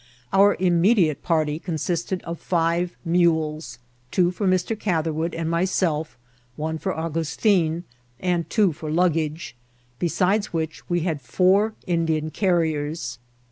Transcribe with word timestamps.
Our 0.33 0.55
immediate 0.59 1.21
party 1.21 1.59
consisted 1.59 2.23
of 2.23 2.39
five 2.39 2.97
mules; 3.05 3.77
two 4.09 4.31
for 4.31 4.47
Mr. 4.47 4.75
Catherwood 4.79 5.35
and 5.35 5.47
myself, 5.47 6.17
one 6.55 6.79
for 6.79 6.91
Augustin, 6.97 7.83
and 8.19 8.49
two 8.49 8.73
for 8.73 8.89
luggage; 8.89 9.55
besides 9.99 10.51
which, 10.51 10.89
we 10.89 11.01
had 11.01 11.21
four 11.21 11.75
Indian 11.85 12.31
carriers. 12.31 13.19